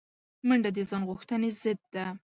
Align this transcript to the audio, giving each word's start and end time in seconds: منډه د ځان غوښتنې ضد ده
منډه 0.47 0.69
د 0.73 0.77
ځان 0.89 1.01
غوښتنې 1.09 1.49
ضد 1.61 1.79
ده 1.93 2.05